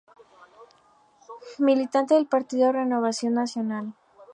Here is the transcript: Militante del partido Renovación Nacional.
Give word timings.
Militante 1.59 2.15
del 2.15 2.25
partido 2.25 2.71
Renovación 2.71 3.35
Nacional. 3.35 3.93